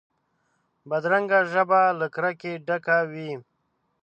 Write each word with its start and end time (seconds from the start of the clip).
بدرنګه 0.89 1.39
ژبه 1.51 1.81
له 1.99 2.07
کرکې 2.15 2.53
ډکه 2.67 2.97
وي 3.11 3.31